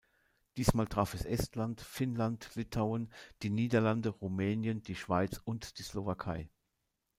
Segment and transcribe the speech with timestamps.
[0.57, 3.13] Diesmal traf es Estland, Finnland, Litauen,
[3.43, 6.49] die Niederlande, Rumänien, die Schweiz und die Slowakei.